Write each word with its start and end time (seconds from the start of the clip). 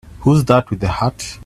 Who's 0.21 0.43
that 0.45 0.71
with 0.71 0.79
the 0.79 0.87
hat? 0.87 1.37